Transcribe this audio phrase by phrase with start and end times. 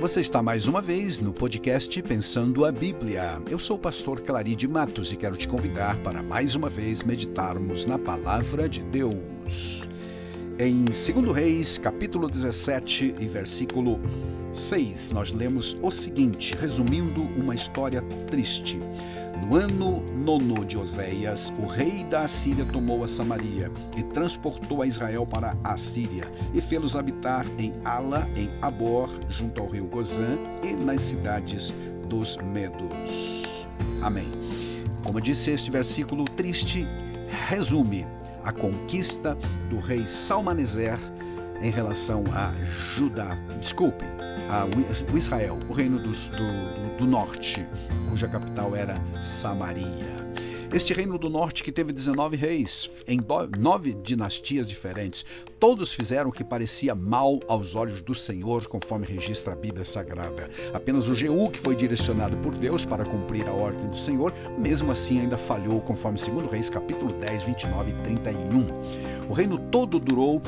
[0.00, 3.38] Você está mais uma vez no podcast Pensando a Bíblia.
[3.50, 7.84] Eu sou o pastor Claride Matos e quero te convidar para mais uma vez meditarmos
[7.84, 9.86] na palavra de Deus.
[10.58, 14.00] Em 2 Reis, capítulo 17 e versículo
[14.52, 18.78] 6, nós lemos o seguinte, resumindo uma história triste.
[19.46, 24.86] No ano nono de Oséias, o rei da Assíria tomou a Samaria e transportou a
[24.86, 30.36] Israel para a Síria e fê-los habitar em Ala, em Abor, junto ao rio Gozã
[30.62, 31.74] e nas cidades
[32.08, 33.66] dos Medos.
[34.02, 34.30] Amém.
[35.02, 36.86] Como disse este versículo triste,
[37.48, 38.06] resume
[38.44, 39.36] a conquista
[39.68, 40.98] do rei Salmaneser
[41.62, 44.04] em relação a Judá, desculpe,
[44.50, 44.66] a
[45.16, 47.64] Israel, o reino dos, do, do, do norte,
[48.08, 50.18] cuja capital era Samaria.
[50.72, 53.18] Este reino do norte que teve 19 reis, em
[53.58, 55.24] nove dinastias diferentes,
[55.58, 60.48] todos fizeram o que parecia mal aos olhos do Senhor, conforme registra a Bíblia Sagrada.
[60.72, 64.90] Apenas o Jeú, que foi direcionado por Deus para cumprir a ordem do Senhor, mesmo
[64.92, 69.28] assim ainda falhou, conforme 2 Reis, capítulo 10, 29 e 31.
[69.28, 70.40] O reino todo durou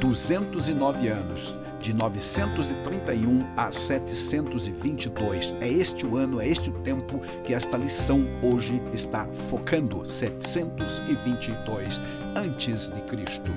[0.00, 5.54] 209 anos de 931 a 722.
[5.60, 12.00] É este o ano, é este o tempo que esta lição hoje está focando, 722
[12.34, 13.52] antes de Cristo.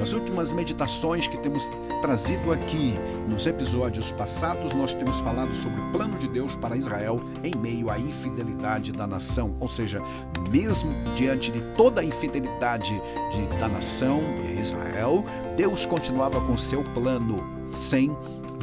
[0.00, 1.70] Nas últimas meditações que temos
[2.00, 2.94] trazido aqui
[3.28, 7.90] nos episódios passados, nós temos falado sobre o plano de Deus para Israel em meio
[7.90, 10.00] à infidelidade da nação, ou seja,
[10.50, 12.98] mesmo diante de toda a infidelidade
[13.30, 14.22] de, da nação
[14.58, 15.22] Israel,
[15.54, 18.10] Deus continuava com seu plano sem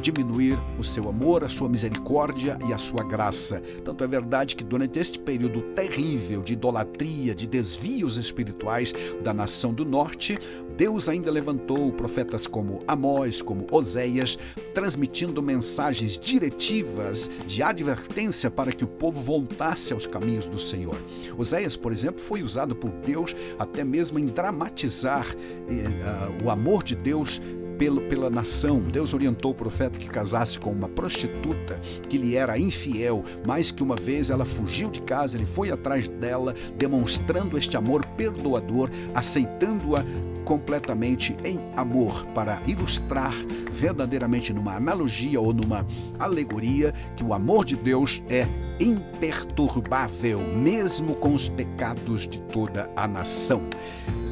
[0.01, 3.61] diminuir o seu amor, a sua misericórdia e a sua graça.
[3.83, 9.73] Tanto é verdade que durante este período terrível de idolatria, de desvios espirituais da nação
[9.73, 10.37] do norte,
[10.77, 14.37] Deus ainda levantou profetas como Amós, como Oséias,
[14.75, 21.01] transmitindo mensagens diretivas de advertência para que o povo voltasse aos caminhos do Senhor.
[21.35, 25.25] Oséias, por exemplo, foi usado por Deus até mesmo em dramatizar
[25.67, 27.41] eh, uh, o amor de Deus
[27.77, 28.79] pelo, pela nação.
[28.79, 31.79] Deus orientou o profeta que casasse com uma prostituta
[32.09, 33.23] que lhe era infiel.
[33.45, 38.05] Mais que uma vez ela fugiu de casa, ele foi atrás dela, demonstrando este amor
[38.17, 40.03] perdoador, aceitando-a
[40.43, 43.33] completamente em amor, para ilustrar
[43.73, 45.85] verdadeiramente numa analogia ou numa
[46.17, 48.47] alegoria que o amor de Deus é
[48.79, 53.61] imperturbável, mesmo com os pecados de toda a nação.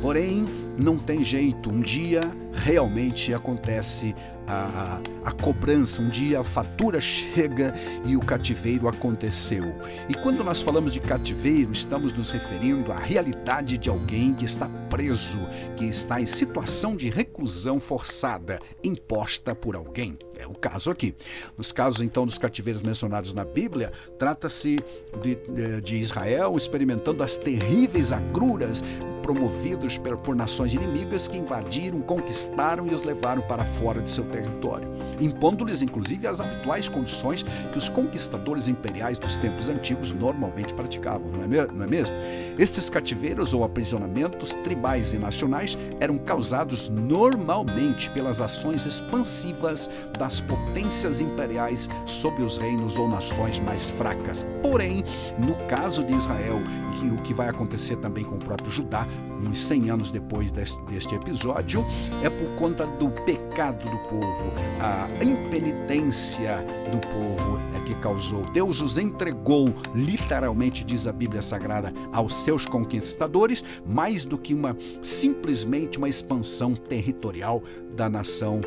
[0.02, 0.46] Porém,
[0.78, 2.22] não tem jeito, um dia
[2.54, 4.16] realmente acontece
[4.48, 7.74] a, a, cobrança, um dia a fatura chega
[8.06, 9.64] e o cativeiro aconteceu.
[10.08, 14.70] E quando nós falamos de cativeiro, estamos nos referindo à realidade de alguém que está
[14.90, 15.40] preso,
[15.76, 20.18] que está em situação de reclusão forçada, imposta por alguém.
[20.38, 21.16] É o caso aqui.
[21.58, 24.78] Nos casos, então, dos cativeiros mencionados na Bíblia, trata-se
[25.24, 28.84] de, de, de Israel experimentando as terríveis agruras
[29.26, 34.88] promovidos por nações inimigas que invadiram, conquistaram e os levaram para fora de seu território,
[35.20, 37.42] impondo-lhes inclusive as habituais condições
[37.72, 42.16] que os conquistadores imperiais dos tempos antigos normalmente praticavam, não é, é mesmo?
[42.60, 51.20] Estes cativeiros ou aprisionamentos tribais e nacionais eram causados normalmente pelas ações expansivas das potências
[51.20, 54.46] imperiais sobre os reinos ou nações mais fracas.
[54.62, 55.04] Porém,
[55.40, 56.62] no caso de Israel,
[57.04, 59.08] e o que vai acontecer também com o próprio Judá,
[59.42, 61.86] uns 100 anos depois deste, deste episódio,
[62.24, 66.58] é por conta do pecado do povo, a impenitência
[66.92, 68.44] do povo é que causou.
[68.52, 74.76] Deus os entregou, literalmente diz a Bíblia Sagrada, aos seus conquistadores, mais do que uma
[75.02, 77.62] simplesmente uma expansão territorial
[77.96, 78.62] da nação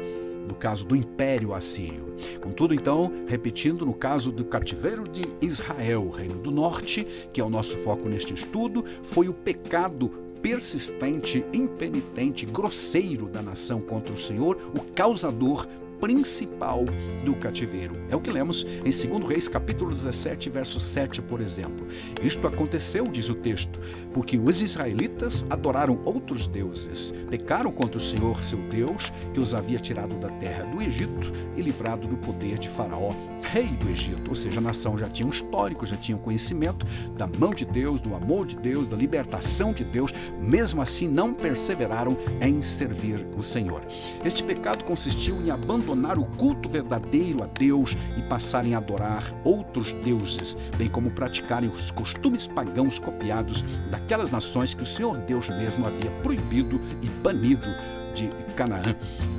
[0.48, 2.08] no caso do Império Assírio.
[2.40, 7.50] Contudo, então, repetindo, no caso do cativeiro de Israel, Reino do Norte, que é o
[7.50, 10.10] nosso foco neste estudo, foi o pecado
[10.42, 15.66] persistente, impenitente, grosseiro da nação contra o Senhor, o causador
[16.00, 16.84] principal
[17.24, 17.94] do cativeiro.
[18.08, 21.86] É o que lemos em 2 Reis, capítulo 17, verso 7, por exemplo.
[22.22, 23.78] Isto aconteceu, diz o texto,
[24.12, 29.78] porque os israelitas adoraram outros deuses, pecaram contra o Senhor, seu Deus, que os havia
[29.78, 33.12] tirado da terra do Egito e livrado do poder de Faraó,
[33.42, 34.28] rei do Egito.
[34.28, 36.86] Ou seja, a nação já tinha um histórico, já tinha um conhecimento
[37.16, 41.32] da mão de Deus, do amor de Deus, da libertação de Deus, mesmo assim não
[41.32, 43.82] perseveraram em servir o Senhor.
[44.24, 49.92] Este pecado consistiu em abandonar o culto verdadeiro a Deus e passarem a adorar outros
[50.04, 55.86] deuses, bem como praticarem os costumes pagãos copiados daquelas nações que o Senhor Deus mesmo
[55.86, 57.66] havia proibido e banido
[58.14, 58.96] de Canaã.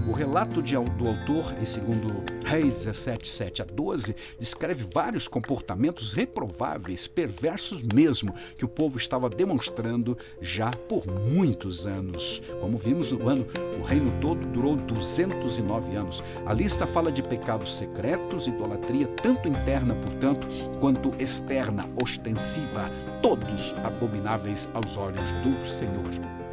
[0.07, 6.13] O relato de, do autor, em segundo Reis 17, 7 a 12, descreve vários comportamentos
[6.13, 12.41] reprováveis, perversos mesmo, que o povo estava demonstrando já por muitos anos.
[12.59, 13.45] Como vimos, o, ano,
[13.79, 16.23] o reino todo durou 209 anos.
[16.45, 20.47] A lista fala de pecados secretos, idolatria, tanto interna, portanto,
[20.79, 22.89] quanto externa, ostensiva,
[23.21, 26.48] todos abomináveis aos olhos do Senhor.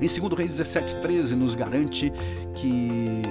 [0.00, 2.12] Em 2 Reis 17,13 nos garante
[2.54, 3.22] que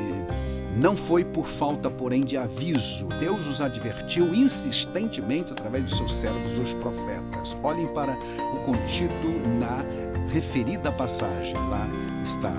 [0.77, 3.07] não foi por falta, porém, de aviso.
[3.19, 7.57] Deus os advertiu insistentemente através de seus servos, os profetas.
[7.63, 9.27] Olhem para o contido
[9.59, 9.83] na
[10.31, 11.55] referida passagem.
[11.69, 11.87] Lá
[12.23, 12.53] está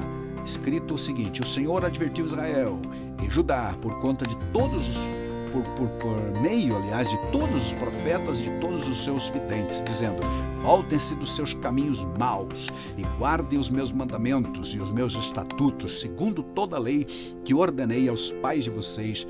[0.45, 2.81] escrito o seguinte: O Senhor advertiu Israel
[3.23, 5.13] e Judá por conta de todos os
[5.53, 9.83] por, por, por meio, aliás, de todos os profetas e de todos os seus videntes,
[9.83, 10.21] dizendo:
[10.63, 16.43] Voltem-se dos seus caminhos maus e guardem os meus mandamentos e os meus estatutos, segundo
[16.43, 17.05] toda a lei
[17.45, 19.27] que ordenei aos pais de vocês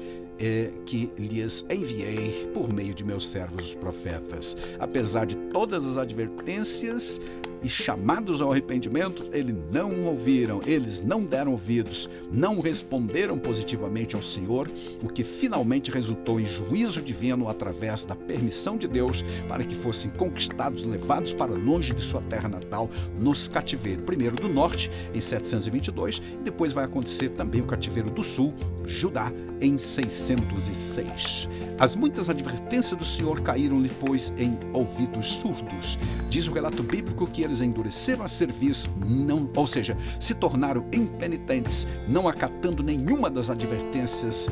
[0.86, 4.56] que lhes enviei por meio de meus servos os profetas.
[4.78, 7.20] Apesar de todas as advertências,
[7.62, 14.22] e chamados ao arrependimento, eles não ouviram, eles não deram ouvidos, não responderam positivamente ao
[14.22, 14.70] Senhor,
[15.02, 20.10] o que finalmente resultou em juízo divino através da permissão de Deus para que fossem
[20.10, 26.22] conquistados, levados para longe de sua terra natal, nos cativeiros, primeiro do norte, em 722,
[26.40, 28.54] e depois vai acontecer também o cativeiro do sul,
[28.84, 31.48] Judá, em 606.
[31.78, 35.98] As muitas advertências do Senhor caíram-lhe, pois, em ouvidos surdos.
[36.28, 41.88] Diz o relato bíblico que eles endureceram a serviço, não, ou seja, se tornaram impenitentes,
[42.06, 44.48] não acatando nenhuma das advertências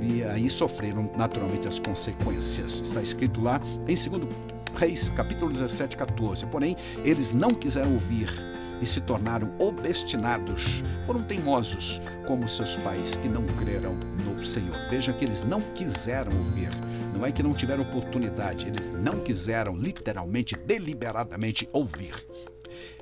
[0.00, 2.80] e aí sofreram naturalmente as consequências.
[2.80, 4.08] Está escrito lá em 2
[4.76, 6.46] Reis, capítulo 17, 14.
[6.46, 8.30] Porém, eles não quiseram ouvir
[8.80, 10.84] e se tornaram obstinados.
[11.04, 13.94] Foram teimosos como seus pais que não creram
[14.24, 14.76] no Senhor.
[14.88, 16.70] Veja que eles não quiseram ouvir.
[17.18, 22.14] Não é que não tiveram oportunidade, eles não quiseram literalmente, deliberadamente ouvir.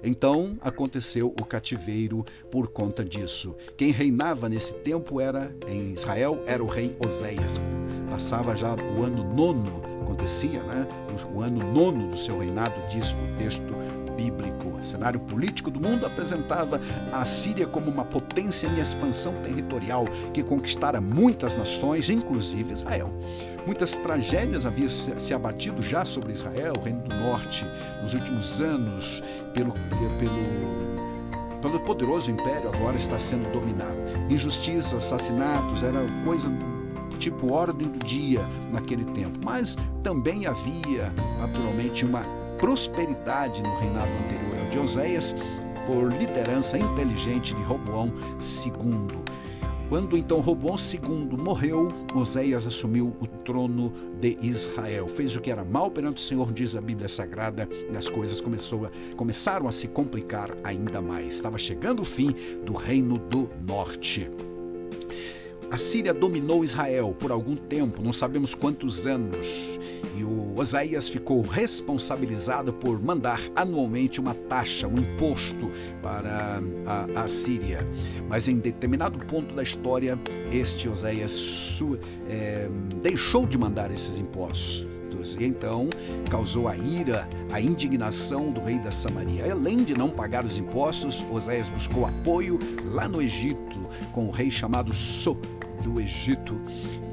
[0.02, 3.54] Então aconteceu o cativeiro por conta disso.
[3.76, 7.60] Quem reinava nesse tempo era em Israel era o rei Oséias.
[8.08, 10.88] Passava já o ano nono, acontecia, né?
[11.34, 13.74] O ano nono do seu reinado, diz o texto
[14.16, 14.68] bíblico.
[14.80, 16.80] O cenário político do mundo apresentava
[17.12, 23.12] a Síria como uma potência em expansão territorial que conquistara muitas nações, inclusive Israel.
[23.66, 27.66] Muitas tragédias haviam se abatido já sobre Israel, o Reino do Norte,
[28.00, 29.22] nos últimos anos,
[29.52, 29.72] pelo,
[30.18, 33.96] pelo, pelo poderoso império, agora está sendo dominado.
[34.30, 36.48] Injustiça, assassinatos, era coisa
[37.18, 39.40] tipo ordem do dia naquele tempo.
[39.44, 42.24] Mas também havia, naturalmente, uma
[42.58, 45.34] prosperidade no reinado anterior ao de Oséias,
[45.86, 49.24] por liderança inteligente de Roboão II.
[49.88, 55.06] Quando então Roboão II morreu, Oséias assumiu o trono de Israel.
[55.06, 58.40] Fez o que era mal perante o Senhor, diz a Bíblia Sagrada, e as coisas
[58.40, 61.34] a, começaram a se complicar ainda mais.
[61.34, 64.28] Estava chegando o fim do reino do norte.
[65.76, 69.78] A Síria dominou Israel por algum tempo, não sabemos quantos anos,
[70.16, 75.70] e o Oséias ficou responsabilizado por mandar anualmente uma taxa, um imposto
[76.02, 77.86] para a, a Síria.
[78.26, 80.18] Mas em determinado ponto da história,
[80.50, 81.78] este Oséias
[82.26, 82.70] é,
[83.02, 84.86] deixou de mandar esses impostos.
[85.40, 85.88] E então
[86.30, 89.50] causou a ira, a indignação do rei da Samaria.
[89.50, 92.60] Além de não pagar os impostos, Oséias buscou apoio
[92.92, 93.80] lá no Egito
[94.12, 95.36] com o rei chamado So
[95.82, 96.60] do Egito.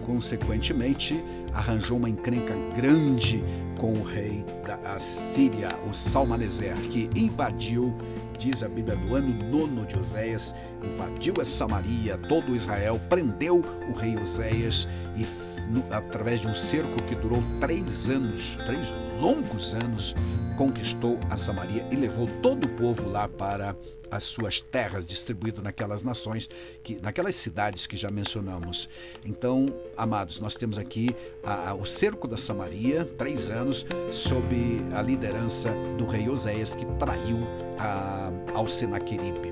[0.05, 3.43] Consequentemente, arranjou uma encrenca grande
[3.77, 7.93] com o rei da Assíria, o Salmaneser, que invadiu,
[8.37, 10.53] diz a Bíblia, no ano nono de Oséias,
[10.83, 15.25] invadiu a Samaria, todo Israel, prendeu o rei Oséias e
[15.69, 20.15] no, através de um cerco que durou três anos, três longos anos,
[20.57, 23.75] conquistou a Samaria e levou todo o povo lá para
[24.15, 26.49] as suas terras, distribuído naquelas nações,
[26.83, 28.89] que, naquelas cidades que já mencionamos.
[29.25, 29.65] Então,
[29.97, 34.45] amados, nós temos aqui a, a, o cerco da Samaria, três anos, sob
[34.93, 37.39] a liderança do rei Oséias, que traiu
[37.77, 39.51] a, ao Senaqueribe.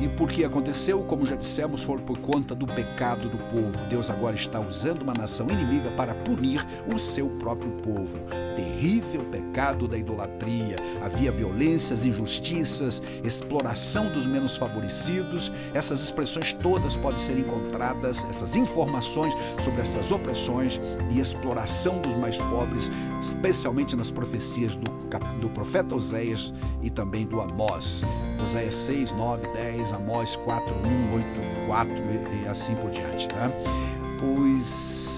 [0.00, 1.02] E por que aconteceu?
[1.04, 3.84] Como já dissemos, foi por conta do pecado do povo.
[3.88, 8.18] Deus agora está usando uma nação inimiga para punir o seu próprio povo.
[8.56, 10.76] Terrível pecado da idolatria.
[11.02, 15.52] Havia violências, injustiças, exploração dos menos favorecidos.
[15.74, 20.80] Essas expressões todas podem ser encontradas, essas informações sobre essas opressões
[21.10, 22.90] e exploração dos mais pobres,
[23.20, 24.90] especialmente nas profecias do,
[25.40, 28.02] do profeta Oséias e também do Amós.
[28.42, 31.26] Oséias 6, 9, 10, Amós 4, 1, 8,
[31.66, 33.28] 4 e, e assim por diante.
[33.28, 33.50] Tá?
[34.22, 35.09] Os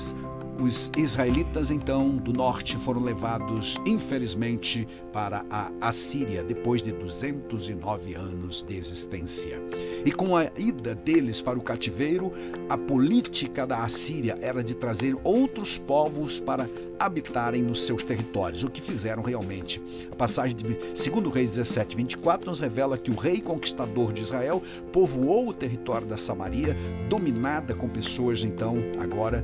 [0.59, 8.63] os israelitas, então, do norte foram levados, infelizmente, para a Assíria, depois de 209 anos
[8.63, 9.61] de existência.
[10.05, 12.33] E com a ida deles para o cativeiro,
[12.69, 16.69] a política da Assíria era de trazer outros povos para
[16.99, 19.83] habitarem nos seus territórios, o que fizeram realmente.
[20.11, 24.63] A passagem de 2 Reis 17, 24 nos revela que o rei conquistador de Israel
[24.93, 26.77] povoou o território da Samaria,
[27.09, 29.43] dominada com pessoas, então, agora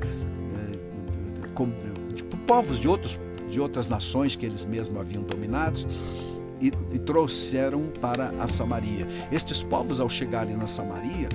[2.14, 5.86] tipo, povos de, outros, de outras nações que eles mesmos haviam dominados.
[6.60, 9.06] E, e trouxeram para a Samaria.
[9.30, 11.28] Estes povos, ao chegarem na Samaria,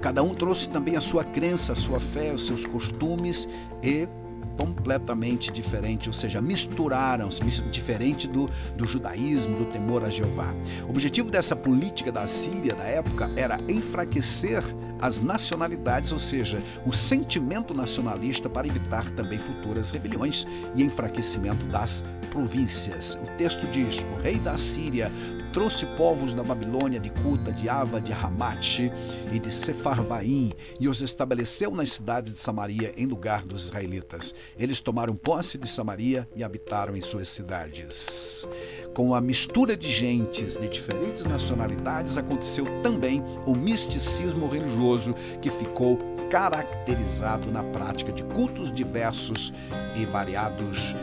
[0.00, 3.48] cada um trouxe também a sua crença, a sua fé, os seus costumes
[3.82, 4.06] e
[4.56, 10.54] completamente diferente, ou seja, misturaram-se, diferente do, do judaísmo, do temor a Jeová.
[10.86, 14.62] O objetivo dessa política da Síria da época era enfraquecer
[15.00, 22.04] as nacionalidades, ou seja, o sentimento nacionalista para evitar também futuras rebeliões e enfraquecimento das
[22.30, 23.14] províncias.
[23.14, 25.10] O texto diz: o rei da Síria
[25.52, 28.90] trouxe povos da Babilônia, de Cuta, de Ava, de Ramate
[29.30, 34.34] e de Sefarvaim e os estabeleceu nas cidades de Samaria em lugar dos israelitas.
[34.58, 38.48] Eles tomaram posse de Samaria e habitaram em suas cidades.
[38.94, 45.98] Com a mistura de gentes de diferentes nacionalidades, aconteceu também o misticismo religioso que ficou
[46.30, 49.52] caracterizado na prática de cultos diversos
[49.94, 50.96] e variados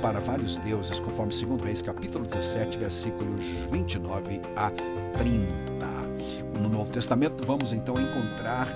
[0.00, 4.70] para vários deuses, conforme 2 Reis, capítulo 17, versículos 29 a
[5.18, 6.60] 30.
[6.60, 8.68] No Novo Testamento, vamos então encontrar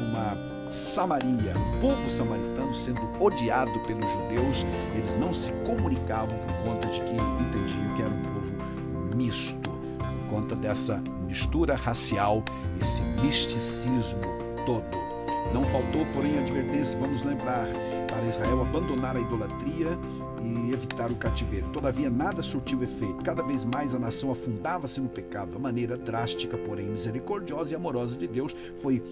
[0.00, 6.86] uma Samaria, um povo samaritano sendo odiado pelos judeus, eles não se comunicavam por conta
[6.88, 12.44] de que entendiam que era um povo misto, por conta dessa mistura racial,
[12.80, 14.20] esse misticismo
[14.66, 15.07] todo.
[15.52, 17.66] Não faltou, porém, advertência, vamos lembrar,
[18.06, 19.98] para Israel abandonar a idolatria
[20.42, 21.68] e evitar o cativeiro.
[21.70, 23.24] Todavia, nada surtiu efeito.
[23.24, 25.56] Cada vez mais a nação afundava-se no pecado.
[25.56, 29.02] A maneira drástica, porém misericordiosa e amorosa de Deus foi,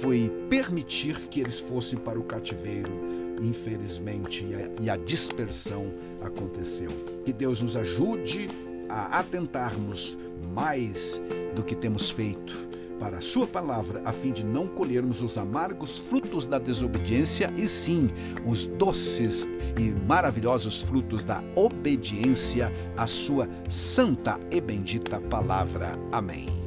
[0.00, 2.92] foi permitir que eles fossem para o cativeiro.
[3.40, 6.90] Infelizmente, e a, e a dispersão aconteceu.
[7.24, 8.46] Que Deus nos ajude
[8.88, 10.16] a atentarmos
[10.54, 11.20] mais
[11.56, 15.98] do que temos feito para a Sua palavra, a fim de não colhermos os amargos
[15.98, 18.08] frutos da desobediência, e sim
[18.46, 25.98] os doces e maravilhosos frutos da obediência à Sua santa e bendita palavra.
[26.12, 26.61] Amém.